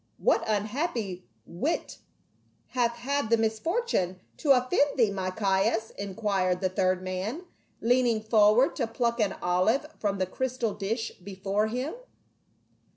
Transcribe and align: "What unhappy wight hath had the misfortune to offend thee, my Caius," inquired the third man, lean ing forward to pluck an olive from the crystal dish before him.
"What 0.17 0.43
unhappy 0.47 1.27
wight 1.45 1.99
hath 2.69 2.93
had 2.93 3.29
the 3.29 3.37
misfortune 3.37 4.19
to 4.37 4.49
offend 4.53 4.97
thee, 4.97 5.11
my 5.11 5.29
Caius," 5.29 5.91
inquired 5.91 6.59
the 6.59 6.69
third 6.69 7.03
man, 7.03 7.45
lean 7.81 8.07
ing 8.07 8.21
forward 8.23 8.75
to 8.77 8.87
pluck 8.87 9.19
an 9.19 9.35
olive 9.43 9.85
from 9.99 10.17
the 10.17 10.25
crystal 10.25 10.73
dish 10.73 11.11
before 11.23 11.67
him. 11.67 11.93